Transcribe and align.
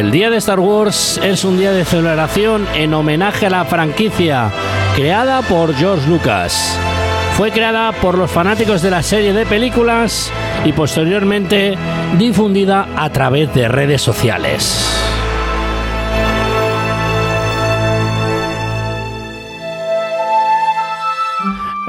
El 0.00 0.10
día 0.10 0.30
de 0.30 0.38
Star 0.38 0.58
Wars 0.58 1.20
es 1.22 1.44
un 1.44 1.58
día 1.58 1.72
de 1.72 1.84
celebración 1.84 2.66
en 2.74 2.94
homenaje 2.94 3.44
a 3.44 3.50
la 3.50 3.66
franquicia 3.66 4.50
creada 4.96 5.42
por 5.42 5.74
George 5.74 6.08
Lucas. 6.08 6.74
Fue 7.36 7.50
creada 7.50 7.92
por 7.92 8.16
los 8.16 8.30
fanáticos 8.30 8.80
de 8.80 8.90
la 8.90 9.02
serie 9.02 9.34
de 9.34 9.44
películas 9.44 10.32
y 10.64 10.72
posteriormente 10.72 11.76
difundida 12.16 12.88
a 12.96 13.10
través 13.10 13.52
de 13.52 13.68
redes 13.68 14.00
sociales. 14.00 14.99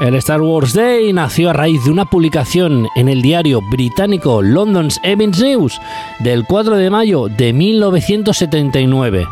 El 0.02 0.16
Star 0.16 0.40
Wars 0.40 0.74
Day 0.74 1.12
nació 1.12 1.50
a 1.50 1.52
raíz 1.52 1.84
de 1.84 1.92
una 1.92 2.06
publicación 2.06 2.88
en 2.96 3.08
el 3.08 3.22
diario 3.22 3.60
británico 3.62 4.42
London's 4.42 4.98
Evening 5.04 5.30
News 5.40 5.80
del 6.18 6.44
4 6.44 6.76
de 6.76 6.90
mayo 6.90 7.28
de 7.28 7.52
1979. 7.52 9.28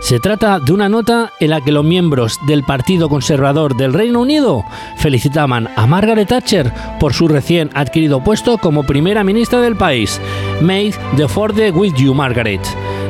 Se 0.00 0.20
trata 0.20 0.60
de 0.60 0.72
una 0.72 0.88
nota 0.88 1.32
en 1.40 1.50
la 1.50 1.60
que 1.60 1.72
los 1.72 1.84
miembros 1.84 2.38
del 2.46 2.62
Partido 2.62 3.08
Conservador 3.08 3.76
del 3.76 3.92
Reino 3.92 4.20
Unido 4.20 4.64
felicitaban 4.96 5.68
a 5.74 5.88
Margaret 5.88 6.28
Thatcher 6.28 6.72
por 7.00 7.14
su 7.14 7.26
recién 7.26 7.70
adquirido 7.74 8.22
puesto 8.22 8.58
como 8.58 8.84
primera 8.84 9.24
ministra 9.24 9.60
del 9.60 9.74
país. 9.74 10.20
May 10.60 10.94
the 11.16 11.26
Fourth 11.26 11.58
with 11.74 11.94
you, 11.96 12.14
Margaret. 12.14 12.60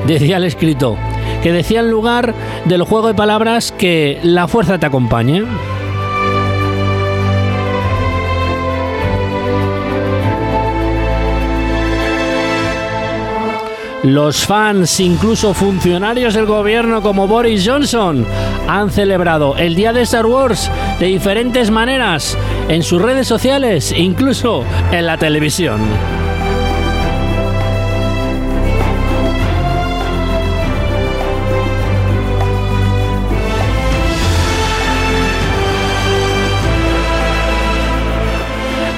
Decía 0.06 0.38
el 0.38 0.44
escrito, 0.44 0.96
que 1.42 1.52
decía 1.52 1.80
en 1.80 1.90
lugar 1.90 2.34
del 2.64 2.84
juego 2.84 3.08
de 3.08 3.14
palabras 3.14 3.70
que 3.70 4.18
la 4.22 4.48
fuerza 4.48 4.78
te 4.78 4.86
acompañe. 4.86 5.44
Los 14.02 14.44
fans, 14.46 14.98
incluso 14.98 15.54
funcionarios 15.54 16.34
del 16.34 16.44
gobierno 16.44 17.02
como 17.02 17.28
Boris 17.28 17.64
Johnson, 17.64 18.26
han 18.66 18.90
celebrado 18.90 19.56
el 19.56 19.76
Día 19.76 19.92
de 19.92 20.02
Star 20.02 20.26
Wars 20.26 20.68
de 20.98 21.06
diferentes 21.06 21.70
maneras, 21.70 22.36
en 22.68 22.82
sus 22.82 23.00
redes 23.00 23.28
sociales, 23.28 23.94
incluso 23.96 24.64
en 24.90 25.06
la 25.06 25.18
televisión. 25.18 25.80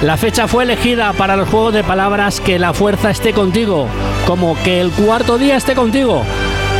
La 0.01 0.17
fecha 0.17 0.47
fue 0.47 0.63
elegida 0.63 1.13
para 1.13 1.35
los 1.35 1.49
juegos 1.49 1.73
de 1.75 1.83
palabras 1.83 2.41
que 2.41 2.59
la 2.59 2.73
fuerza 2.73 3.11
esté 3.11 3.33
contigo, 3.33 3.87
como 4.25 4.61
que 4.63 4.81
el 4.81 4.91
cuarto 4.91 5.37
día 5.37 5.55
esté 5.55 5.75
contigo. 5.75 6.23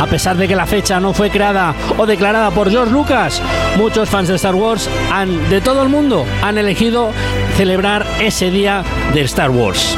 A 0.00 0.06
pesar 0.06 0.36
de 0.36 0.46
que 0.46 0.56
la 0.56 0.66
fecha 0.66 1.00
no 1.00 1.14
fue 1.14 1.30
creada 1.30 1.74
o 1.96 2.04
declarada 2.04 2.50
por 2.50 2.70
George 2.70 2.92
Lucas, 2.92 3.40
muchos 3.78 4.10
fans 4.10 4.28
de 4.28 4.34
Star 4.34 4.54
Wars 4.54 4.90
han, 5.12 5.48
de 5.48 5.60
todo 5.60 5.82
el 5.82 5.88
mundo 5.88 6.26
han 6.42 6.58
elegido 6.58 7.12
celebrar 7.56 8.06
ese 8.20 8.50
día 8.50 8.84
de 9.14 9.22
Star 9.22 9.50
Wars. 9.50 9.96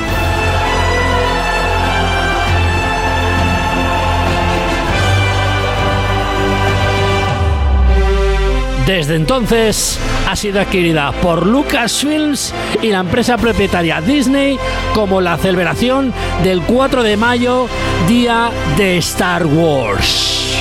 Desde 8.86 9.16
entonces 9.16 9.98
ha 10.28 10.36
sido 10.36 10.60
adquirida 10.60 11.10
por 11.22 11.46
Lucasfilms 11.46 12.52
y 12.82 12.88
la 12.88 12.98
empresa 12.98 13.38
propietaria 13.38 14.02
Disney 14.02 14.58
como 14.94 15.22
la 15.22 15.38
celebración 15.38 16.12
del 16.44 16.60
4 16.60 17.02
de 17.02 17.16
mayo, 17.16 17.66
día 18.06 18.50
de 18.76 18.98
Star 18.98 19.46
Wars. 19.46 20.54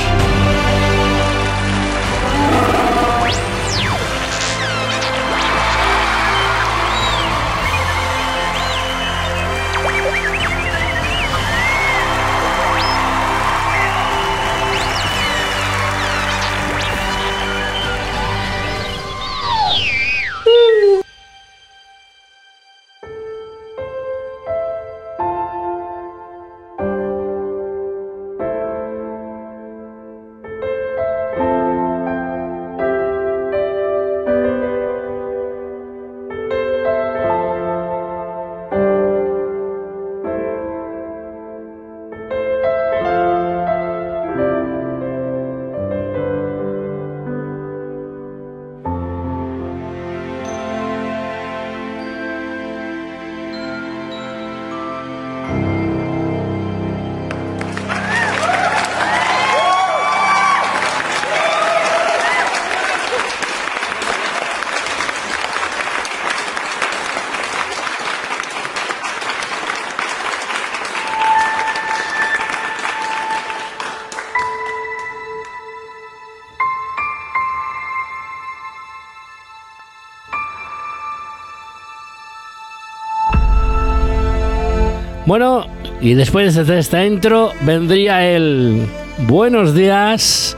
Bueno, 85.28 85.68
y 86.00 86.14
después 86.14 86.56
de 86.56 86.80
esta 86.80 87.06
intro 87.06 87.52
vendría 87.64 88.26
el 88.26 88.88
buenos 89.28 89.76
días, 89.76 90.56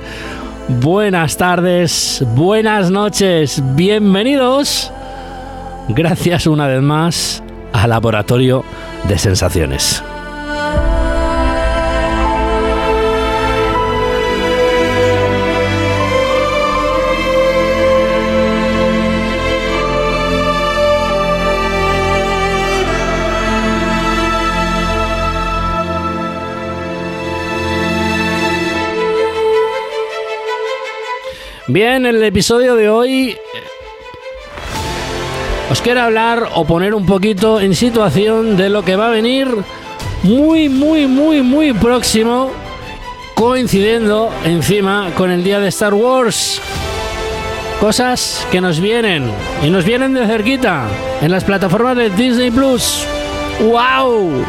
buenas 0.79 1.37
tardes, 1.37 2.23
buenas 2.35 2.91
noches, 2.91 3.63
bienvenidos. 3.73 4.91
Gracias 5.87 6.45
una 6.45 6.67
vez 6.67 6.83
más 6.83 7.41
al 7.73 7.89
Laboratorio 7.89 8.63
de 9.07 9.17
Sensaciones. 9.17 10.03
Bien, 31.71 32.07
en 32.07 32.15
el 32.15 32.23
episodio 32.23 32.73
de 32.73 32.89
hoy 32.89 33.37
os 35.69 35.79
quiero 35.81 36.01
hablar 36.01 36.49
o 36.55 36.65
poner 36.65 36.95
un 36.95 37.05
poquito 37.05 37.61
en 37.61 37.75
situación 37.75 38.57
de 38.57 38.69
lo 38.69 38.83
que 38.83 38.95
va 38.95 39.05
a 39.05 39.11
venir 39.11 39.47
muy, 40.23 40.67
muy, 40.67 41.05
muy, 41.05 41.43
muy 41.43 41.73
próximo, 41.73 42.51
coincidiendo 43.35 44.31
encima 44.45 45.11
con 45.15 45.29
el 45.29 45.43
día 45.43 45.59
de 45.59 45.67
Star 45.67 45.93
Wars. 45.93 46.59
Cosas 47.79 48.47
que 48.51 48.61
nos 48.61 48.79
vienen 48.79 49.31
y 49.63 49.69
nos 49.69 49.85
vienen 49.85 50.15
de 50.15 50.25
cerquita 50.25 50.87
en 51.21 51.29
las 51.29 51.43
plataformas 51.43 51.95
de 51.95 52.09
Disney 52.09 52.49
Plus. 52.49 53.05
¡Wow! 53.59 54.43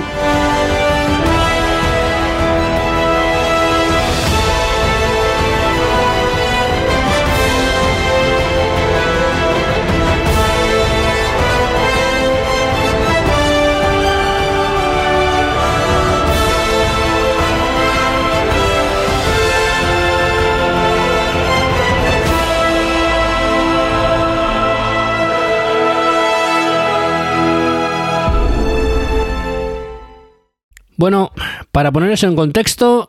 Bueno, 31.01 31.33
para 31.73 31.91
poner 31.91 32.13
eso 32.13 32.27
en 32.27 32.37
contexto, 32.37 33.09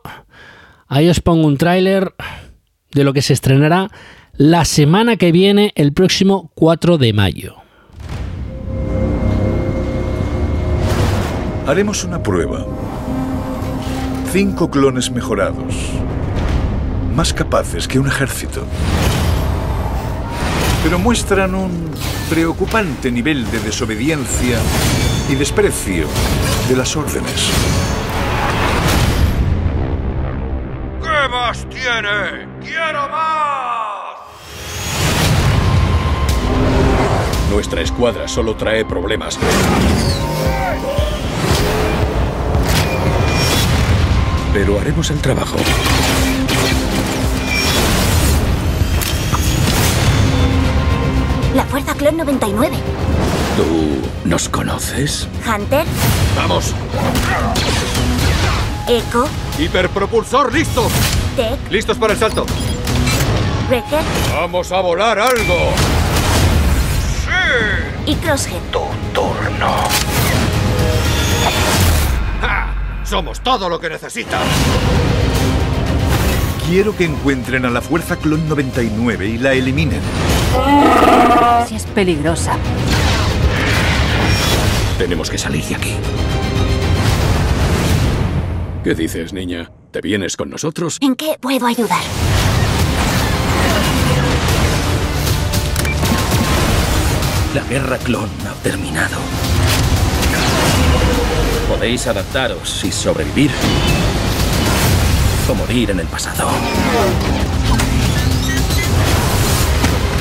Ahí 0.88 1.10
os 1.10 1.20
pongo 1.20 1.46
un 1.46 1.58
tráiler 1.58 2.14
de 2.92 3.04
lo 3.04 3.12
que 3.12 3.20
se 3.20 3.34
estrenará 3.34 3.90
la 4.32 4.64
semana 4.64 5.16
que 5.16 5.30
viene, 5.30 5.72
el 5.74 5.92
próximo 5.92 6.50
4 6.54 6.96
de 6.96 7.12
mayo. 7.12 7.56
Haremos 11.66 12.04
una 12.04 12.22
prueba. 12.22 12.66
Cinco 14.32 14.70
clones 14.70 15.10
mejorados. 15.10 15.74
Más 17.14 17.34
capaces 17.34 17.88
que 17.88 17.98
un 17.98 18.08
ejército. 18.08 18.64
Pero 20.82 20.98
muestran 20.98 21.54
un 21.54 21.90
preocupante 22.30 23.10
nivel 23.10 23.50
de 23.50 23.60
desobediencia 23.60 24.58
y 25.28 25.34
desprecio 25.34 26.06
de 26.68 26.76
las 26.76 26.96
órdenes. 26.96 27.50
¿Qué 31.02 31.28
más 31.30 31.66
tiene? 31.68 32.48
¡Quiero 32.60 33.08
más! 33.08 33.92
Nuestra 37.50 37.82
escuadra 37.82 38.26
solo 38.28 38.56
trae 38.56 38.84
problemas. 38.84 39.38
Pero 44.52 44.80
haremos 44.80 45.10
el 45.10 45.18
trabajo. 45.20 45.56
La 51.54 51.64
Fuerza 51.64 51.94
Clon 51.94 52.16
99. 52.16 52.76
¿Tú 53.56 54.00
nos 54.24 54.48
conoces? 54.48 55.28
Hunter, 55.46 55.84
¡Vamos! 56.36 56.74
Echo, 58.88 59.26
¡Hiperpropulsor 59.58 60.52
listo! 60.52 60.88
Tech, 61.36 61.58
¿Listos 61.70 61.98
para 61.98 62.14
el 62.14 62.18
salto? 62.18 62.46
Wrecker 63.68 64.02
¡Vamos 64.34 64.72
a 64.72 64.80
volar 64.80 65.18
algo! 65.18 65.72
¡Sí! 67.24 68.10
y 68.10 68.14
Crosshead. 68.16 68.60
Turno. 69.12 69.74
¡Ja! 72.40 72.74
¡Somos 73.04 73.40
todo 73.40 73.68
lo 73.68 73.78
que 73.78 73.90
necesitas! 73.90 74.40
Quiero 76.68 76.96
que 76.96 77.04
encuentren 77.04 77.66
a 77.66 77.70
la 77.70 77.82
Fuerza 77.82 78.16
Clon 78.16 78.48
99 78.48 79.26
y 79.26 79.38
la 79.38 79.52
eliminen. 79.52 80.00
Si 81.68 81.76
es 81.76 81.84
peligrosa. 81.84 82.56
Tenemos 85.02 85.28
que 85.28 85.36
salir 85.36 85.64
de 85.64 85.74
aquí. 85.74 85.94
¿Qué 88.84 88.94
dices, 88.94 89.32
niña? 89.32 89.68
¿Te 89.90 90.00
vienes 90.00 90.36
con 90.36 90.48
nosotros? 90.48 90.98
¿En 91.00 91.16
qué 91.16 91.36
puedo 91.40 91.66
ayudar? 91.66 92.00
La 97.52 97.64
guerra 97.64 97.98
clon 97.98 98.30
ha 98.48 98.54
terminado. 98.62 99.16
Podéis 101.68 102.06
adaptaros 102.06 102.84
y 102.84 102.92
sobrevivir. 102.92 103.50
O 105.50 105.54
morir 105.56 105.90
en 105.90 105.98
el 105.98 106.06
pasado. 106.06 106.48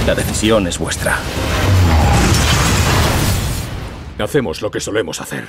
La 0.07 0.15
decisión 0.15 0.65
es 0.65 0.79
vuestra. 0.79 1.19
Hacemos 4.21 4.61
lo 4.61 4.69
que 4.69 4.79
solemos 4.79 5.19
hacer. 5.19 5.45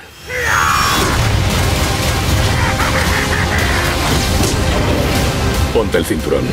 Ponte 5.73 5.97
el 5.97 6.05
cinturón. 6.05 6.43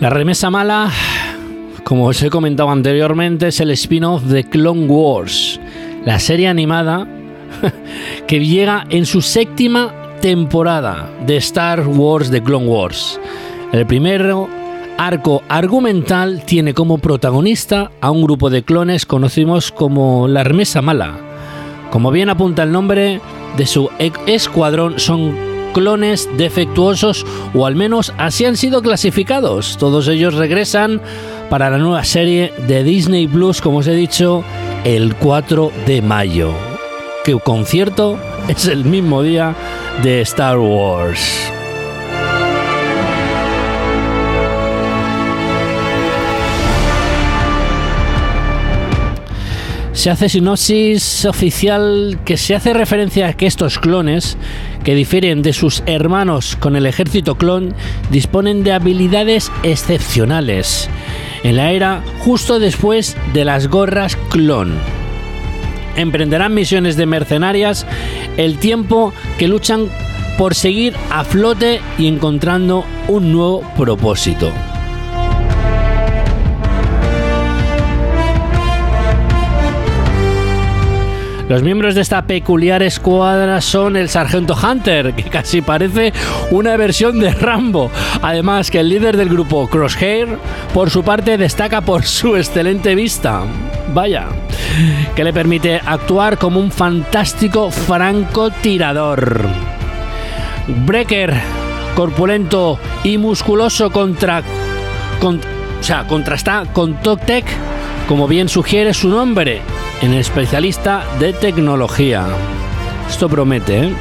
La 0.00 0.10
remesa 0.10 0.50
mala, 0.50 0.90
como 1.84 2.06
os 2.06 2.20
he 2.20 2.28
comentado 2.28 2.70
anteriormente, 2.70 3.46
es 3.46 3.60
el 3.60 3.70
spin-off 3.70 4.24
de 4.24 4.42
Clone 4.42 4.86
Wars, 4.86 5.60
la 6.04 6.18
serie 6.18 6.48
animada 6.48 7.06
que 8.26 8.44
llega 8.44 8.84
en 8.90 9.06
su 9.06 9.22
séptima 9.22 9.92
temporada 10.20 11.10
de 11.26 11.36
Star 11.36 11.86
Wars 11.86 12.30
de 12.30 12.42
Clone 12.42 12.66
Wars. 12.66 13.20
El 13.72 13.86
primero 13.86 14.48
arco 14.98 15.42
argumental 15.48 16.42
tiene 16.44 16.74
como 16.74 16.98
protagonista 16.98 17.90
a 18.00 18.10
un 18.10 18.22
grupo 18.22 18.50
de 18.50 18.62
clones 18.62 19.06
conocidos 19.06 19.72
como 19.72 20.28
la 20.28 20.44
remesa 20.44 20.82
mala. 20.82 21.18
Como 21.90 22.10
bien 22.10 22.30
apunta 22.30 22.62
el 22.62 22.72
nombre 22.72 23.20
de 23.56 23.66
su 23.66 23.90
escuadrón, 24.26 24.98
son 24.98 25.51
clones 25.72 26.28
defectuosos 26.36 27.26
o 27.54 27.66
al 27.66 27.76
menos 27.76 28.12
así 28.18 28.44
han 28.44 28.56
sido 28.56 28.82
clasificados. 28.82 29.76
Todos 29.78 30.08
ellos 30.08 30.34
regresan 30.34 31.00
para 31.50 31.70
la 31.70 31.78
nueva 31.78 32.04
serie 32.04 32.52
de 32.66 32.82
Disney 32.82 33.26
Plus, 33.26 33.60
como 33.60 33.78
os 33.78 33.86
he 33.86 33.94
dicho, 33.94 34.44
el 34.84 35.14
4 35.16 35.72
de 35.86 36.02
mayo. 36.02 36.52
Que 37.24 37.38
concierto 37.38 38.18
es 38.48 38.66
el 38.66 38.84
mismo 38.84 39.22
día 39.22 39.54
de 40.02 40.22
Star 40.22 40.58
Wars. 40.58 41.51
Se 49.92 50.08
hace 50.08 50.30
sinopsis 50.30 51.26
oficial 51.26 52.18
que 52.24 52.38
se 52.38 52.54
hace 52.54 52.72
referencia 52.72 53.28
a 53.28 53.32
que 53.34 53.46
estos 53.46 53.78
clones, 53.78 54.38
que 54.84 54.94
difieren 54.94 55.42
de 55.42 55.52
sus 55.52 55.82
hermanos 55.84 56.56
con 56.56 56.76
el 56.76 56.86
ejército 56.86 57.36
clon, 57.36 57.74
disponen 58.10 58.64
de 58.64 58.72
habilidades 58.72 59.52
excepcionales. 59.62 60.88
En 61.44 61.56
la 61.56 61.72
era 61.72 62.02
justo 62.20 62.58
después 62.58 63.16
de 63.34 63.44
las 63.44 63.68
gorras 63.68 64.16
clon. 64.30 64.72
Emprenderán 65.96 66.54
misiones 66.54 66.96
de 66.96 67.04
mercenarias 67.04 67.86
el 68.38 68.56
tiempo 68.58 69.12
que 69.38 69.46
luchan 69.46 69.88
por 70.38 70.54
seguir 70.54 70.94
a 71.10 71.22
flote 71.22 71.82
y 71.98 72.06
encontrando 72.06 72.86
un 73.08 73.30
nuevo 73.30 73.60
propósito. 73.76 74.50
Los 81.48 81.62
miembros 81.62 81.94
de 81.94 82.00
esta 82.00 82.22
peculiar 82.22 82.82
escuadra 82.82 83.60
son 83.60 83.96
el 83.96 84.08
Sargento 84.08 84.54
Hunter, 84.56 85.12
que 85.14 85.24
casi 85.24 85.60
parece 85.60 86.12
una 86.50 86.76
versión 86.76 87.18
de 87.20 87.30
Rambo. 87.32 87.90
Además 88.22 88.70
que 88.70 88.80
el 88.80 88.88
líder 88.88 89.16
del 89.16 89.28
grupo 89.28 89.68
Crosshair, 89.68 90.38
por 90.72 90.88
su 90.88 91.02
parte, 91.02 91.36
destaca 91.36 91.80
por 91.82 92.04
su 92.04 92.36
excelente 92.36 92.94
vista. 92.94 93.42
Vaya, 93.92 94.26
que 95.14 95.24
le 95.24 95.32
permite 95.32 95.80
actuar 95.84 96.38
como 96.38 96.58
un 96.58 96.70
fantástico 96.70 97.70
francotirador. 97.70 99.46
Breaker, 100.86 101.34
corpulento 101.94 102.78
y 103.04 103.18
musculoso 103.18 103.90
contra... 103.90 104.42
con- 105.20 105.40
o 105.80 105.84
sea, 105.84 106.06
contrasta 106.06 106.62
con 106.72 106.94
Toctec, 107.00 107.44
como 108.08 108.28
bien 108.28 108.48
sugiere 108.48 108.94
su 108.94 109.08
nombre, 109.08 109.62
en 110.00 110.14
especialista 110.14 111.04
de 111.18 111.32
tecnología. 111.32 112.26
Esto 113.08 113.28
promete, 113.28 113.78
¿eh? 113.78 113.94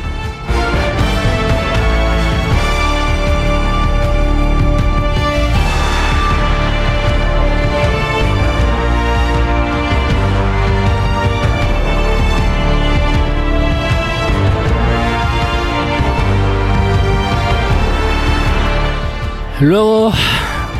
Luego, 19.61 20.11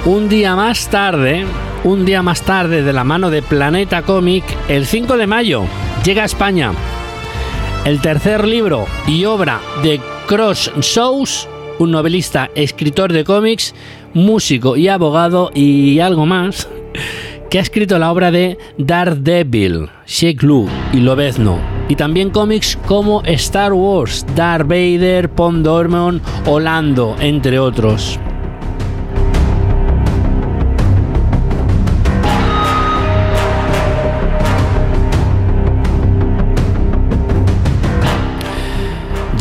un 0.05 0.27
día 0.27 0.55
más 0.55 0.87
tarde, 0.89 1.45
un 1.83 2.05
día 2.05 2.21
más 2.21 2.43
tarde 2.43 2.83
de 2.83 2.93
la 2.93 3.03
mano 3.03 3.29
de 3.29 3.41
Planeta 3.41 4.03
Comic, 4.03 4.43
el 4.67 4.85
5 4.85 5.17
de 5.17 5.27
mayo, 5.27 5.63
llega 6.03 6.23
a 6.23 6.25
España 6.25 6.73
el 7.85 7.99
tercer 8.01 8.47
libro 8.47 8.85
y 9.07 9.25
obra 9.25 9.59
de 9.81 9.99
Cross 10.27 10.71
Shows, 10.81 11.47
un 11.79 11.91
novelista, 11.91 12.51
escritor 12.53 13.11
de 13.11 13.23
cómics, 13.23 13.73
músico 14.13 14.77
y 14.77 14.87
abogado 14.87 15.49
y 15.55 15.99
algo 15.99 16.27
más, 16.27 16.69
que 17.49 17.57
ha 17.57 17.61
escrito 17.61 17.97
la 17.97 18.11
obra 18.11 18.29
de 18.29 18.59
Daredevil, 18.77 19.89
Shake 20.05 20.43
Lu 20.43 20.67
y 20.93 20.97
Lobezno, 20.97 21.59
y 21.89 21.95
también 21.95 22.29
cómics 22.29 22.77
como 22.85 23.23
Star 23.23 23.73
Wars, 23.73 24.25
Darth 24.35 24.67
Vader, 24.67 25.29
Pom 25.29 25.63
Dormon, 25.63 26.21
Orlando, 26.45 27.15
entre 27.19 27.57
otros. 27.57 28.19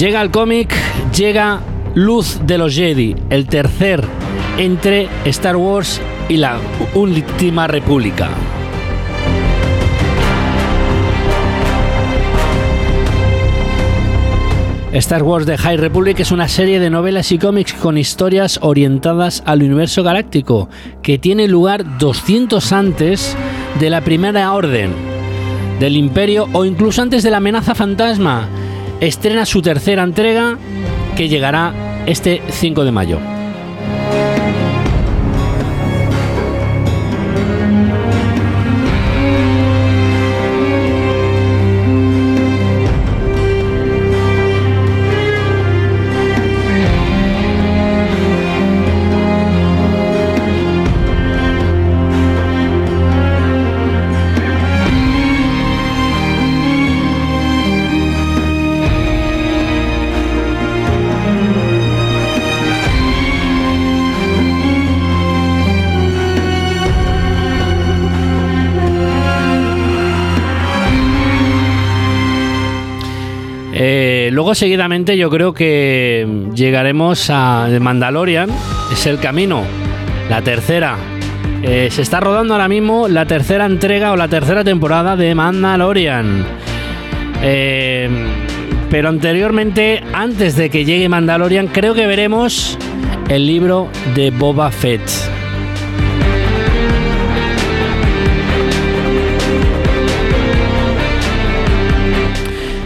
Llega 0.01 0.23
el 0.23 0.31
cómic, 0.31 0.73
llega 1.15 1.61
Luz 1.95 2.41
de 2.47 2.57
los 2.57 2.75
Jedi, 2.75 3.15
el 3.29 3.47
tercer 3.47 4.03
entre 4.57 5.11
Star 5.27 5.57
Wars 5.57 6.01
y 6.27 6.39
la 6.39 6.57
Última 6.95 7.67
República. 7.67 8.31
Star 14.93 15.23
Wars 15.23 15.45
The 15.45 15.59
High 15.59 15.77
Republic 15.77 16.19
es 16.21 16.33
una 16.33 16.49
serie 16.49 16.81
de 16.81 16.89
novelas 16.89 17.31
y 17.31 17.39
cómics 17.39 17.75
con 17.75 17.99
historias 17.99 18.59
orientadas 18.63 19.43
al 19.45 19.63
universo 19.63 20.03
galáctico, 20.03 20.71
que 21.03 21.19
tiene 21.19 21.47
lugar 21.47 21.99
200 21.99 22.73
antes 22.73 23.37
de 23.79 23.91
la 23.91 24.01
Primera 24.01 24.51
Orden, 24.55 24.95
del 25.79 25.99
Imperio 25.99 26.49
o 26.55 26.65
incluso 26.65 27.03
antes 27.03 27.23
de 27.23 27.31
la 27.31 27.37
amenaza 27.37 27.75
fantasma. 27.75 28.49
Estrena 29.01 29.47
su 29.47 29.63
tercera 29.63 30.03
entrega 30.03 30.59
que 31.17 31.29
llegará 31.29 31.73
este 32.07 32.43
5 32.51 32.85
de 32.85 32.93
mayo. 32.93 33.40
Seguidamente 74.55 75.17
yo 75.17 75.31
creo 75.31 75.53
que 75.53 76.27
llegaremos 76.55 77.31
a 77.31 77.69
Mandalorian, 77.81 78.51
es 78.93 79.07
el 79.07 79.19
camino, 79.19 79.63
la 80.29 80.43
tercera. 80.43 80.97
Eh, 81.63 81.89
se 81.91 82.03
está 82.03 82.21
rodando 82.21 82.55
ahora 82.55 82.69
mismo 82.69 83.09
la 83.09 83.27
tercera 83.27 83.67
entrega 83.67 84.13
o 84.13 84.17
la 84.17 84.29
tercera 84.29 84.65
temporada 84.65 85.17
de 85.17 85.35
Mandalorian. 85.35 86.45
Eh, 87.43 88.09
pero 88.91 89.09
anteriormente, 89.09 90.03
antes 90.13 90.57
de 90.57 90.71
que 90.71 90.85
llegue 90.85 91.09
Mandalorian, 91.09 91.69
creo 91.69 91.95
que 91.95 92.07
veremos 92.07 92.79
el 93.29 93.47
libro 93.47 93.89
de 94.15 94.31
Boba 94.31 94.71
Fett. 94.71 95.40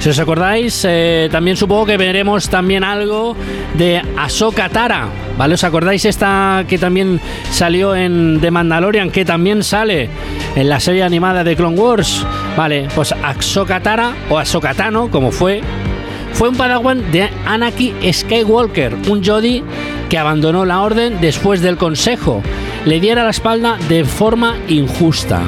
Si 0.04 0.10
os 0.10 0.18
acordáis, 0.18 0.84
eh, 0.86 1.30
también 1.32 1.56
supongo 1.56 1.86
que 1.86 1.96
veremos 1.96 2.50
también 2.50 2.84
algo 2.84 3.34
de 3.72 4.02
Ahsoka 4.18 4.68
Tara, 4.68 5.08
¿vale? 5.38 5.54
¿Os 5.54 5.64
acordáis 5.64 6.04
esta 6.04 6.66
que 6.68 6.76
también 6.76 7.22
salió 7.50 7.96
en 7.96 8.38
The 8.38 8.50
Mandalorian, 8.50 9.10
que 9.10 9.24
también 9.24 9.62
sale 9.62 10.10
en 10.56 10.68
la 10.68 10.78
serie 10.78 11.04
animada 11.04 11.42
de 11.42 11.56
Clone 11.56 11.80
Wars? 11.80 12.22
Vale, 12.54 12.86
pues 12.94 13.12
Ahsoka 13.12 13.80
Tara 13.80 14.12
o 14.28 14.36
Ahsoka 14.36 14.74
Tano, 14.74 15.10
como 15.10 15.32
fue, 15.32 15.62
fue 16.34 16.50
un 16.50 16.56
padawan 16.56 17.10
de 17.10 17.30
Anakin 17.46 17.94
Skywalker, 18.12 18.94
un 19.08 19.24
Jedi 19.24 19.64
que 20.10 20.18
abandonó 20.18 20.66
la 20.66 20.82
orden 20.82 21.18
después 21.22 21.62
del 21.62 21.78
consejo 21.78 22.42
le 22.84 23.00
diera 23.00 23.24
la 23.24 23.30
espalda 23.30 23.78
de 23.88 24.04
forma 24.04 24.58
injusta. 24.68 25.40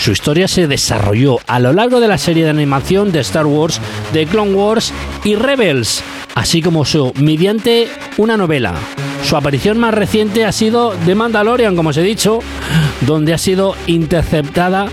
Su 0.00 0.12
historia 0.12 0.48
se 0.48 0.66
desarrolló 0.66 1.36
a 1.46 1.58
lo 1.58 1.74
largo 1.74 2.00
de 2.00 2.08
la 2.08 2.16
serie 2.16 2.44
de 2.44 2.50
animación 2.50 3.12
de 3.12 3.20
Star 3.20 3.44
Wars, 3.44 3.82
de 4.14 4.24
Clone 4.24 4.54
Wars 4.54 4.94
y 5.24 5.34
Rebels, 5.34 6.02
así 6.34 6.62
como 6.62 6.86
su 6.86 7.12
mediante 7.20 7.86
una 8.16 8.38
novela. 8.38 8.72
Su 9.22 9.36
aparición 9.36 9.76
más 9.76 9.92
reciente 9.92 10.46
ha 10.46 10.52
sido 10.52 10.94
The 11.04 11.14
Mandalorian, 11.14 11.76
como 11.76 11.90
os 11.90 11.98
he 11.98 12.02
dicho, 12.02 12.38
donde 13.02 13.34
ha 13.34 13.38
sido 13.38 13.74
interceptada 13.86 14.86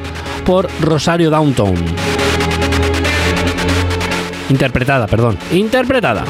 por 0.46 0.68
Rosario 0.82 1.30
Downton. 1.30 1.76
Interpretada, 4.50 5.08
perdón. 5.08 5.38
Interpretada. 5.52 6.26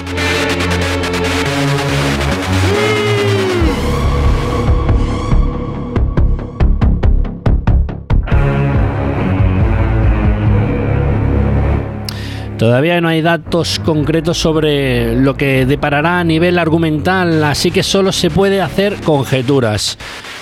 Todavía 12.57 12.99
no 13.01 13.07
hay 13.07 13.21
datos 13.21 13.79
concretos 13.79 14.39
sobre 14.39 15.15
lo 15.15 15.35
que 15.35 15.67
deparará 15.67 16.19
a 16.19 16.23
nivel 16.23 16.57
argumental, 16.57 17.43
así 17.43 17.69
que 17.69 17.83
solo 17.83 18.11
se 18.11 18.31
puede 18.31 18.61
hacer 18.61 18.95
conjeturas. 19.01 19.97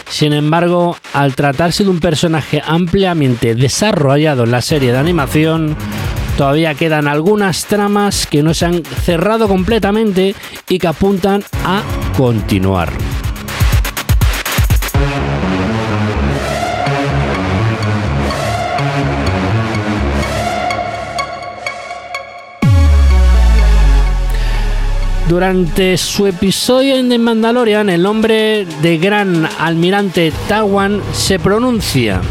Sin 0.09 0.31
embargo, 0.31 0.95
al 1.13 1.35
tratarse 1.35 1.83
de 1.83 1.89
un 1.89 1.99
personaje 1.99 2.61
ampliamente 2.65 3.53
desarrollado 3.53 4.45
en 4.45 4.51
la 4.51 4.61
serie 4.61 4.93
de 4.93 4.97
animación, 4.97 5.75
todavía 6.37 6.73
quedan 6.73 7.07
algunas 7.09 7.65
tramas 7.65 8.27
que 8.27 8.43
no 8.43 8.53
se 8.53 8.65
han 8.65 8.85
cerrado 8.85 9.49
completamente 9.49 10.35
y 10.69 10.79
que 10.79 10.87
apuntan 10.87 11.43
a 11.65 11.81
continuar. 12.15 12.93
Durante 25.27 25.97
su 25.97 26.27
episodio 26.27 26.95
en 26.95 27.09
The 27.09 27.17
Mandalorian, 27.17 27.89
el 27.89 28.03
nombre 28.03 28.67
de 28.83 28.97
gran 28.99 29.49
almirante 29.59 30.31
Tawan 30.47 31.01
se 31.13 31.39
pronuncia. 31.39 32.21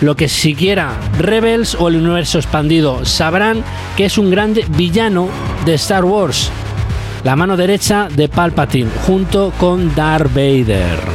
Lo 0.00 0.16
que 0.16 0.28
siquiera 0.28 0.98
Rebels 1.18 1.74
o 1.78 1.88
el 1.88 1.96
universo 1.96 2.38
expandido 2.38 3.04
sabrán 3.04 3.62
que 3.94 4.06
es 4.06 4.16
un 4.16 4.30
grande 4.30 4.64
villano 4.70 5.28
de 5.66 5.74
Star 5.74 6.06
Wars. 6.06 6.50
La 7.24 7.36
mano 7.36 7.58
derecha 7.58 8.08
de 8.08 8.28
Palpatine, 8.30 8.90
junto 9.06 9.52
con 9.58 9.94
Darth 9.94 10.32
Vader. 10.32 11.13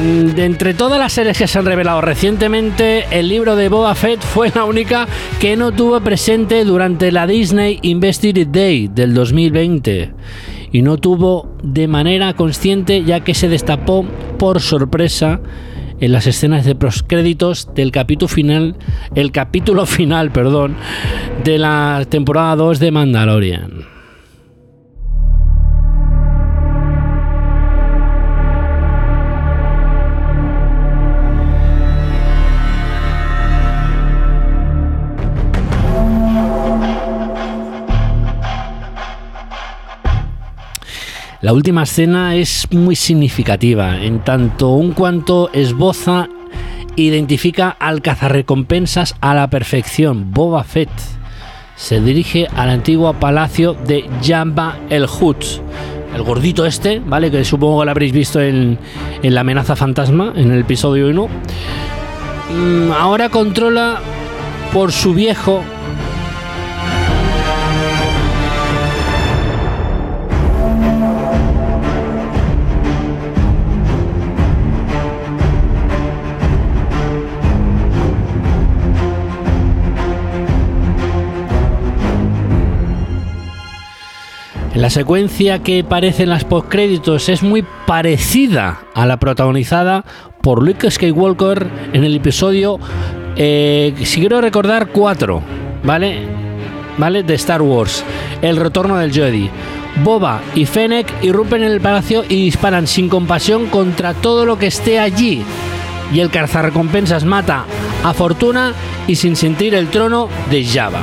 De 0.00 0.46
entre 0.46 0.72
todas 0.72 0.98
las 0.98 1.12
series 1.12 1.36
que 1.36 1.46
se 1.46 1.58
han 1.58 1.66
revelado 1.66 2.00
recientemente, 2.00 3.04
el 3.10 3.28
libro 3.28 3.54
de 3.54 3.68
Boba 3.68 3.94
Fett 3.94 4.22
fue 4.22 4.50
la 4.54 4.64
única 4.64 5.06
que 5.38 5.58
no 5.58 5.72
tuvo 5.72 6.00
presente 6.00 6.64
durante 6.64 7.12
la 7.12 7.26
Disney 7.26 7.78
Investigative 7.82 8.50
Day 8.50 8.88
del 8.88 9.12
2020 9.12 10.14
y 10.72 10.80
no 10.80 10.96
tuvo 10.96 11.54
de 11.62 11.86
manera 11.86 12.32
consciente 12.32 13.04
ya 13.04 13.20
que 13.20 13.34
se 13.34 13.50
destapó 13.50 14.06
por 14.38 14.62
sorpresa 14.62 15.42
en 16.00 16.12
las 16.12 16.26
escenas 16.26 16.64
de 16.64 16.74
proscréditos 16.74 17.68
del 17.74 17.92
capítulo 17.92 18.28
final, 18.28 18.76
el 19.14 19.32
capítulo 19.32 19.84
final, 19.84 20.30
perdón, 20.30 20.76
de 21.44 21.58
la 21.58 22.06
temporada 22.08 22.56
2 22.56 22.78
de 22.78 22.90
Mandalorian. 22.90 23.99
La 41.42 41.54
última 41.54 41.84
escena 41.84 42.34
es 42.34 42.68
muy 42.70 42.94
significativa, 42.94 43.96
en 43.96 44.22
tanto 44.22 44.72
un 44.72 44.92
cuanto 44.92 45.48
esboza 45.54 46.28
identifica 46.96 47.70
al 47.70 48.02
cazarrecompensas 48.02 49.16
a 49.22 49.32
la 49.34 49.48
perfección, 49.48 50.32
Boba 50.32 50.64
Fett. 50.64 50.90
Se 51.76 51.98
dirige 52.02 52.46
al 52.54 52.68
antiguo 52.68 53.14
palacio 53.14 53.72
de 53.72 54.04
Jabba 54.22 54.76
el 54.90 55.06
Hutt, 55.06 55.42
el 56.14 56.22
gordito 56.24 56.66
este, 56.66 57.00
¿vale? 57.00 57.30
Que 57.30 57.42
supongo 57.42 57.80
que 57.80 57.84
lo 57.86 57.90
habréis 57.90 58.12
visto 58.12 58.38
en, 58.38 58.78
en 59.22 59.34
La 59.34 59.40
amenaza 59.40 59.74
fantasma, 59.76 60.34
en 60.36 60.50
el 60.52 60.60
episodio 60.60 61.08
1. 61.08 61.26
Mm, 62.54 62.92
ahora 62.92 63.30
controla 63.30 63.98
por 64.74 64.92
su 64.92 65.14
viejo 65.14 65.62
La 84.74 84.88
secuencia 84.88 85.58
que 85.58 85.80
aparece 85.80 86.22
en 86.22 86.30
las 86.30 86.44
postcréditos 86.44 87.28
es 87.28 87.42
muy 87.42 87.64
parecida 87.86 88.82
a 88.94 89.04
la 89.04 89.18
protagonizada 89.18 90.04
por 90.42 90.62
Luke 90.62 90.88
Skywalker 90.88 91.68
en 91.92 92.04
el 92.04 92.14
episodio, 92.14 92.78
eh, 93.36 93.94
si 94.04 94.20
quiero 94.20 94.40
recordar, 94.40 94.88
4, 94.88 95.42
¿vale? 95.82 96.20
¿Vale? 96.98 97.24
De 97.24 97.34
Star 97.34 97.62
Wars, 97.62 98.04
El 98.42 98.56
Retorno 98.56 98.96
del 98.96 99.12
Jedi. 99.12 99.50
Boba 100.04 100.40
y 100.54 100.66
Fennec 100.66 101.12
irrumpen 101.20 101.64
en 101.64 101.72
el 101.72 101.80
palacio 101.80 102.22
y 102.28 102.44
disparan 102.44 102.86
sin 102.86 103.08
compasión 103.08 103.66
contra 103.66 104.14
todo 104.14 104.46
lo 104.46 104.56
que 104.56 104.68
esté 104.68 105.00
allí. 105.00 105.42
Y 106.12 106.20
el 106.20 106.30
cazarrecompensas 106.30 107.24
mata 107.24 107.64
a 108.04 108.14
Fortuna 108.14 108.72
y 109.08 109.16
sin 109.16 109.34
sentir 109.34 109.74
el 109.74 109.88
trono 109.88 110.28
de 110.48 110.64
Java. 110.64 111.02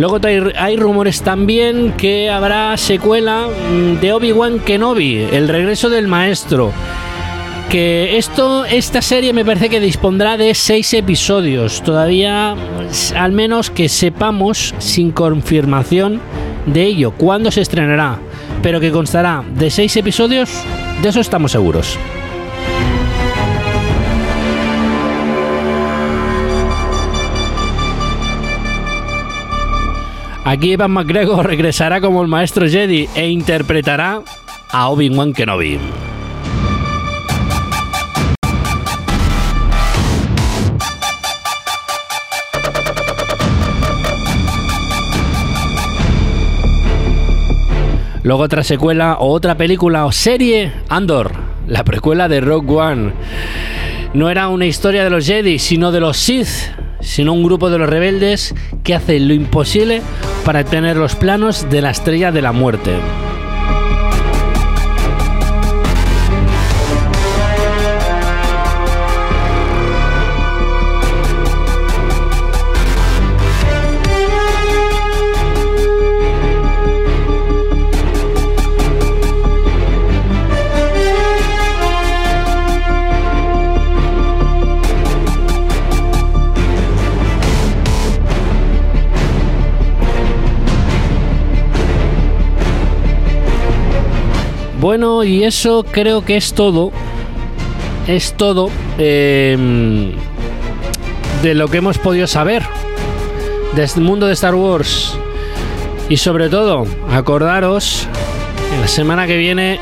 Luego 0.00 0.18
hay, 0.56 0.78
rumores 0.78 1.20
también 1.20 1.92
que 1.92 2.30
habrá 2.30 2.74
secuela 2.78 3.48
mm, 3.48 4.00
de 4.00 4.14
Obi-Wan 4.14 4.60
Kenobi, 4.60 5.16
el 5.30 5.46
regreso 5.46 5.90
del 5.90 6.08
maestro. 6.08 6.72
Que 7.68 8.16
esto, 8.16 8.64
esta 8.64 9.02
serie 9.02 9.34
me 9.34 9.44
parece 9.44 9.68
que 9.68 9.78
dispondrá 9.78 10.38
de 10.38 10.54
seis 10.54 10.94
episodios. 10.94 11.82
Todavía, 11.82 12.56
al 13.14 13.32
menos 13.32 13.68
que 13.68 13.90
sepamos, 13.90 14.74
sin 14.78 15.10
confirmación 15.12 16.18
de 16.64 16.84
ello, 16.84 17.10
cuándo 17.10 17.50
se 17.50 17.60
estrenará. 17.60 18.18
Pero 18.62 18.80
que 18.80 18.90
constará 18.90 19.44
de 19.54 19.68
seis 19.68 19.94
episodios, 19.98 20.48
de 21.02 21.10
eso 21.10 21.20
estamos 21.20 21.52
seguros. 21.52 21.98
Aquí 30.50 30.72
Evan 30.72 30.90
McGregor 30.90 31.46
regresará 31.46 32.00
como 32.00 32.22
el 32.22 32.26
maestro 32.26 32.68
Jedi 32.68 33.08
e 33.14 33.28
interpretará 33.28 34.20
a 34.72 34.88
Obi-Wan 34.88 35.32
Kenobi. 35.32 35.78
Luego 48.24 48.42
otra 48.42 48.64
secuela 48.64 49.18
o 49.20 49.30
otra 49.30 49.56
película 49.56 50.04
o 50.04 50.10
serie, 50.10 50.72
Andor, 50.88 51.30
la 51.68 51.84
precuela 51.84 52.28
de 52.28 52.40
Rogue 52.40 52.74
One. 52.74 53.12
No 54.14 54.28
era 54.28 54.48
una 54.48 54.66
historia 54.66 55.04
de 55.04 55.10
los 55.10 55.24
Jedi, 55.26 55.60
sino 55.60 55.92
de 55.92 56.00
los 56.00 56.16
Sith, 56.16 56.74
sino 56.98 57.34
un 57.34 57.44
grupo 57.44 57.70
de 57.70 57.78
los 57.78 57.88
rebeldes 57.88 58.52
que 58.82 58.96
hacen 58.96 59.28
lo 59.28 59.34
imposible 59.34 60.02
para 60.44 60.60
obtener 60.60 60.96
los 60.96 61.14
planos 61.14 61.68
de 61.70 61.80
la 61.80 61.90
estrella 61.90 62.32
de 62.32 62.42
la 62.42 62.52
muerte. 62.52 62.98
Bueno, 94.90 95.22
y 95.22 95.44
eso 95.44 95.84
creo 95.88 96.24
que 96.24 96.36
es 96.36 96.52
todo. 96.52 96.90
Es 98.08 98.32
todo 98.32 98.70
eh, 98.98 100.12
de 101.44 101.54
lo 101.54 101.68
que 101.68 101.76
hemos 101.76 101.96
podido 101.98 102.26
saber 102.26 102.64
del 103.76 104.02
mundo 104.02 104.26
de 104.26 104.32
Star 104.32 104.56
Wars. 104.56 105.16
Y 106.08 106.16
sobre 106.16 106.48
todo, 106.48 106.88
acordaros, 107.08 108.08
la 108.80 108.88
semana 108.88 109.28
que 109.28 109.36
viene 109.36 109.78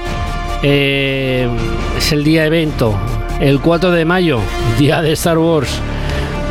eh, 0.63 1.49
es 1.97 2.13
el 2.13 2.23
día 2.23 2.45
evento, 2.45 2.95
el 3.41 3.61
4 3.61 3.93
de 3.93 4.05
mayo, 4.05 4.41
día 4.79 5.01
de 5.01 5.13
Star 5.13 5.39
Wars. 5.39 5.71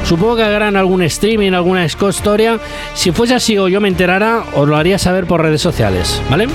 Supongo 0.04 0.38
que 0.38 0.42
harán 0.42 0.76
algún 0.78 1.04
streaming, 1.04 1.52
alguna 1.52 1.86
historia. 1.86 2.60
Si 2.96 3.12
fuese 3.12 3.36
así 3.36 3.56
o 3.60 3.68
yo 3.68 3.80
me 3.80 3.88
enterara, 3.88 4.46
os 4.56 4.68
lo 4.68 4.76
haría 4.76 4.98
saber 4.98 5.28
por 5.28 5.44
redes 5.44 5.62
sociales, 5.62 6.20
¿vale? 6.28 6.48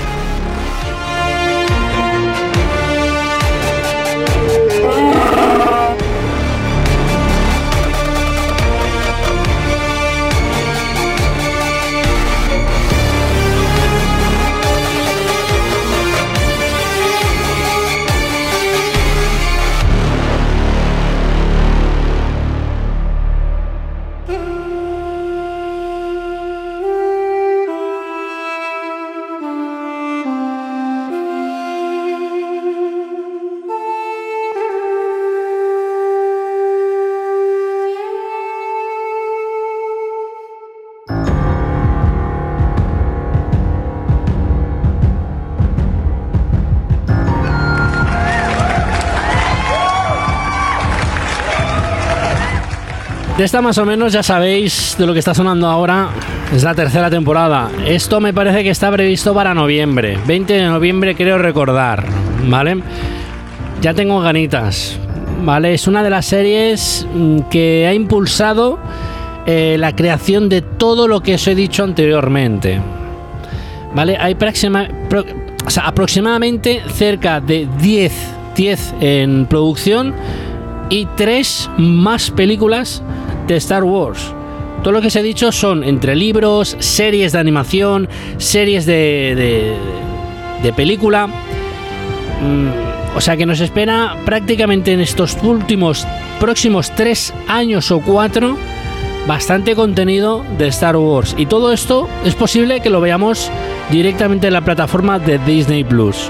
De 53.37 53.43
esta 53.43 53.63
más 53.63 53.79
o 53.79 53.85
menos 53.85 54.13
ya 54.13 54.21
sabéis 54.21 54.95
de 54.95 55.07
lo 55.07 55.13
que 55.13 55.17
está 55.17 55.33
sonando 55.33 55.67
ahora. 55.67 56.09
Es 56.53 56.61
la 56.61 56.75
tercera 56.75 57.09
temporada. 57.09 57.71
Esto 57.83 58.21
me 58.21 58.31
parece 58.31 58.63
que 58.63 58.69
está 58.69 58.91
previsto 58.91 59.33
para 59.33 59.55
noviembre. 59.55 60.19
20 60.27 60.53
de 60.53 60.65
noviembre 60.65 61.15
creo 61.15 61.39
recordar. 61.39 62.05
¿Vale? 62.47 62.83
Ya 63.81 63.95
tengo 63.95 64.19
ganitas. 64.19 64.99
¿Vale? 65.43 65.73
Es 65.73 65.87
una 65.87 66.03
de 66.03 66.11
las 66.11 66.27
series 66.27 67.07
mm, 67.11 67.39
que 67.49 67.87
ha 67.87 67.93
impulsado 67.95 68.77
eh, 69.47 69.77
la 69.79 69.95
creación 69.95 70.47
de 70.47 70.61
todo 70.61 71.07
lo 71.07 71.21
que 71.21 71.33
os 71.33 71.47
he 71.47 71.55
dicho 71.55 71.83
anteriormente. 71.83 72.79
¿Vale? 73.95 74.15
Hay 74.19 74.37
aproximadamente 75.83 76.83
cerca 76.87 77.41
de 77.41 77.67
10, 77.79 78.13
10 78.55 78.93
en 79.01 79.47
producción 79.47 80.13
y 80.89 81.05
3 81.05 81.69
más 81.77 82.31
películas 82.31 83.01
de 83.47 83.55
Star 83.57 83.83
Wars. 83.83 84.33
Todo 84.83 84.93
lo 84.93 85.01
que 85.01 85.07
os 85.07 85.15
he 85.15 85.23
dicho 85.23 85.51
son 85.51 85.83
entre 85.83 86.15
libros, 86.15 86.75
series 86.79 87.31
de 87.31 87.39
animación, 87.39 88.09
series 88.37 88.85
de, 88.85 89.33
de, 89.35 89.77
de 90.61 90.73
película. 90.73 91.27
Mm, 91.27 93.15
o 93.15 93.21
sea 93.21 93.37
que 93.37 93.45
nos 93.45 93.59
espera 93.59 94.17
prácticamente 94.25 94.91
en 94.91 94.99
estos 94.99 95.37
últimos 95.43 96.05
próximos 96.39 96.91
3 96.95 97.33
años 97.47 97.91
o 97.91 98.01
4 98.01 98.57
bastante 99.27 99.75
contenido 99.75 100.43
de 100.57 100.67
Star 100.67 100.97
Wars. 100.97 101.35
Y 101.37 101.45
todo 101.45 101.71
esto 101.71 102.07
es 102.25 102.35
posible 102.35 102.81
que 102.81 102.89
lo 102.89 103.01
veamos 103.01 103.49
directamente 103.91 104.47
en 104.47 104.53
la 104.53 104.61
plataforma 104.61 105.19
de 105.19 105.37
Disney 105.39 105.83
Plus. 105.83 106.29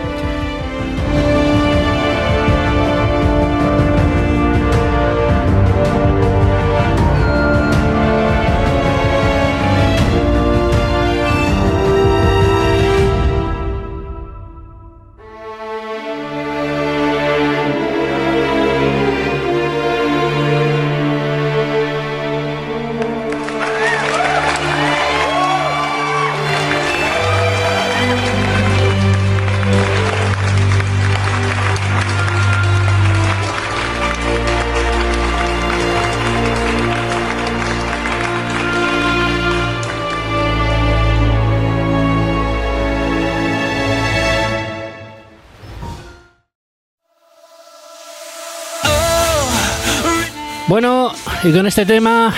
Y 51.43 51.51
con 51.51 51.67
este 51.67 51.85
tema 51.85 52.33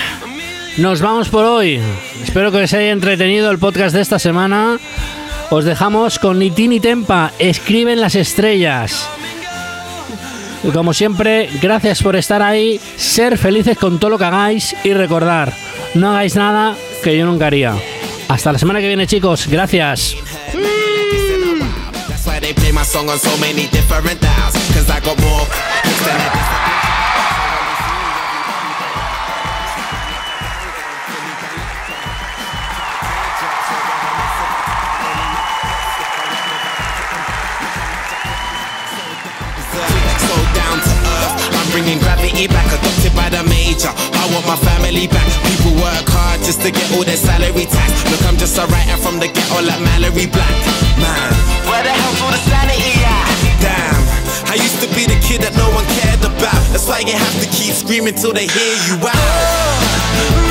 nos 0.77 1.01
vamos 1.01 1.29
por 1.29 1.45
hoy. 1.45 1.79
Espero 2.23 2.51
que 2.51 2.63
os 2.63 2.73
haya 2.73 2.91
entretenido 2.91 3.51
el 3.51 3.59
podcast 3.59 3.95
de 3.95 4.01
esta 4.01 4.17
semana. 4.17 4.77
Os 5.51 5.63
dejamos 5.63 6.17
con 6.17 6.39
Nitini 6.39 6.79
Tempa, 6.79 7.31
escriben 7.37 8.01
las 8.01 8.15
estrellas. 8.15 9.07
Y 10.63 10.69
como 10.69 10.93
siempre, 10.93 11.49
gracias 11.61 12.01
por 12.01 12.15
estar 12.15 12.41
ahí, 12.41 12.79
ser 12.95 13.37
felices 13.37 13.77
con 13.77 13.99
todo 13.99 14.09
lo 14.09 14.17
que 14.17 14.25
hagáis 14.25 14.75
y 14.83 14.93
recordar, 14.93 15.53
no 15.93 16.09
hagáis 16.09 16.35
nada 16.35 16.75
que 17.03 17.15
yo 17.15 17.25
nunca 17.25 17.47
haría. 17.47 17.75
Hasta 18.27 18.51
la 18.51 18.57
semana 18.59 18.79
que 18.79 18.87
viene 18.87 19.05
chicos, 19.05 19.47
gracias. 19.47 20.15
Bringing 41.85 42.01
gravity 42.01 42.47
back, 42.47 42.65
adopted 42.73 43.13
by 43.13 43.29
the 43.29 43.43
major. 43.45 43.93
I 43.93 44.25
want 44.33 44.45
my 44.49 44.57
family 44.57 45.05
back. 45.05 45.29
People 45.45 45.77
work 45.77 46.09
hard 46.09 46.41
just 46.41 46.61
to 46.65 46.71
get 46.71 46.81
all 46.97 47.05
their 47.05 47.17
salary 47.17 47.69
tax. 47.69 48.01
Look, 48.09 48.25
I'm 48.25 48.37
just 48.37 48.57
a 48.57 48.65
writer 48.65 48.97
from 48.97 49.21
the 49.21 49.29
ghetto 49.29 49.61
like 49.61 49.77
Mallory 49.85 50.25
Black. 50.25 50.57
Man, 50.97 51.29
where 51.69 51.85
the 51.85 51.93
hell's 51.93 52.21
all 52.25 52.33
the 52.33 52.41
sanity 52.49 52.97
at? 53.05 53.29
Damn, 53.61 54.01
I 54.49 54.57
used 54.57 54.81
to 54.81 54.89
be 54.97 55.05
the 55.05 55.19
kid 55.21 55.45
that 55.45 55.53
no 55.53 55.69
one 55.77 55.85
cared 56.01 56.25
about. 56.25 56.57
That's 56.73 56.89
why 56.89 57.05
you 57.05 57.13
have 57.13 57.37
to 57.45 57.47
keep 57.53 57.77
screaming 57.77 58.15
till 58.15 58.33
they 58.33 58.49
hear 58.49 58.75
you 58.89 58.97
out. 59.05 60.44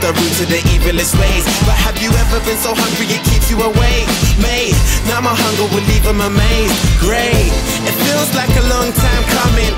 The 0.00 0.12
root 0.16 0.32
to 0.40 0.44
the 0.48 0.60
evilest 0.72 1.14
ways. 1.20 1.44
But 1.68 1.76
have 1.76 2.00
you 2.00 2.10
ever 2.24 2.40
been 2.48 2.56
so 2.56 2.72
hungry 2.74 3.06
it 3.12 3.22
keeps 3.28 3.50
you 3.52 3.60
awake? 3.60 4.08
Mate, 4.40 4.76
now 5.06 5.20
my 5.20 5.36
hunger 5.36 5.68
will 5.68 5.84
leave 5.84 6.04
them 6.04 6.20
amazed. 6.20 6.76
Great, 6.98 7.52
it 7.84 7.96
feels 8.08 8.30
like 8.34 8.52
a 8.56 8.64
long 8.72 8.88
time 8.96 9.24
coming. 9.36 9.72